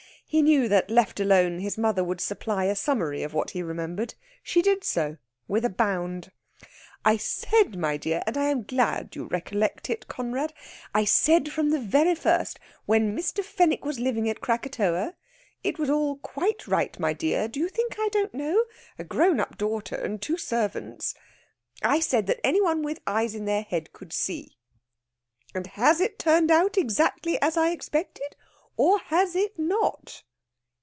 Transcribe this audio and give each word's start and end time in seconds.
He 0.33 0.41
knew 0.41 0.69
that, 0.69 0.89
left 0.89 1.19
alone, 1.19 1.59
his 1.59 1.77
mother 1.77 2.05
would 2.05 2.21
supply 2.21 2.63
a 2.63 2.73
summary 2.73 3.21
of 3.21 3.33
what 3.33 3.49
he 3.51 3.61
remembered. 3.61 4.13
She 4.41 4.61
did 4.61 4.81
so, 4.85 5.17
with 5.45 5.65
a 5.65 5.69
bound. 5.69 6.31
"I 7.03 7.17
said, 7.17 7.77
my 7.77 7.97
dear 7.97 8.23
(and 8.25 8.37
I 8.37 8.45
am 8.45 8.63
glad 8.63 9.13
you 9.13 9.25
recollect 9.25 9.89
it, 9.89 10.07
Conrad) 10.07 10.53
I 10.95 11.03
said 11.03 11.51
from 11.51 11.69
the 11.71 11.81
very 11.81 12.15
first, 12.15 12.61
when 12.85 13.13
Mr. 13.13 13.43
Fenwick 13.43 13.83
was 13.83 13.99
living 13.99 14.29
at 14.29 14.39
Krakatoa 14.39 15.15
(it 15.65 15.77
was 15.77 15.89
all 15.89 16.15
quite 16.19 16.65
right, 16.65 16.97
my 16.97 17.11
dear. 17.11 17.49
Do 17.49 17.59
you 17.59 17.67
think 17.67 17.97
I 17.99 18.07
don't 18.13 18.33
know? 18.33 18.63
A 18.97 19.03
grown 19.03 19.41
up 19.41 19.57
daughter 19.57 19.95
and 19.97 20.21
two 20.21 20.37
servants!) 20.37 21.13
I 21.83 21.99
said 21.99 22.25
that 22.27 22.39
any 22.41 22.61
one 22.61 22.83
with 22.83 23.01
eyes 23.05 23.35
in 23.35 23.43
their 23.43 23.63
head 23.63 23.91
could 23.91 24.13
see. 24.13 24.55
And 25.53 25.67
has 25.67 25.99
it 25.99 26.17
turned 26.17 26.51
out 26.51 26.77
exactly 26.77 27.37
as 27.41 27.57
I 27.57 27.71
expected, 27.71 28.37
or 28.77 28.97
has 28.99 29.35
it 29.35 29.59
not?" 29.59 30.23